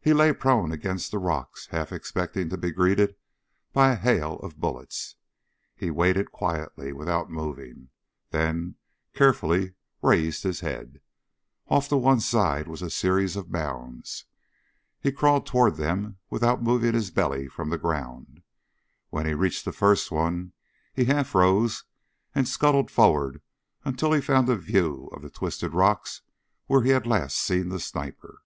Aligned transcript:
He 0.00 0.14
lay 0.14 0.32
prone 0.32 0.72
against 0.72 1.10
the 1.10 1.18
rocks, 1.18 1.66
half 1.66 1.92
expecting 1.92 2.48
to 2.48 2.56
be 2.56 2.70
greeted 2.72 3.14
by 3.74 3.90
a 3.92 3.96
hail 3.96 4.36
of 4.36 4.58
bullets. 4.58 5.16
He 5.76 5.90
waited 5.90 6.32
quietly, 6.32 6.94
without 6.94 7.28
moving, 7.30 7.90
then 8.30 8.76
carefully 9.12 9.74
raised 10.00 10.44
his 10.44 10.60
head. 10.60 11.02
Off 11.68 11.88
to 11.90 11.96
one 11.98 12.20
side 12.20 12.66
was 12.68 12.80
a 12.80 12.88
series 12.88 13.36
of 13.36 13.50
mounds. 13.50 14.24
He 14.98 15.12
crawled 15.12 15.44
toward 15.44 15.76
them 15.76 16.16
without 16.30 16.62
moving 16.62 16.94
his 16.94 17.10
belly 17.10 17.46
from 17.46 17.68
the 17.68 17.76
ground. 17.76 18.40
When 19.10 19.26
he 19.26 19.34
reached 19.34 19.66
the 19.66 19.72
first 19.72 20.10
one, 20.10 20.54
he 20.94 21.04
half 21.04 21.34
rose 21.34 21.84
and 22.34 22.48
scuttled 22.48 22.90
forward 22.90 23.42
until 23.84 24.12
he 24.14 24.22
found 24.22 24.48
a 24.48 24.56
view 24.56 25.08
of 25.12 25.20
the 25.20 25.28
twisted 25.28 25.74
rocks 25.74 26.22
where 26.64 26.80
he 26.80 26.92
had 26.92 27.06
last 27.06 27.36
seen 27.36 27.68
the 27.68 27.78
sniper. 27.78 28.40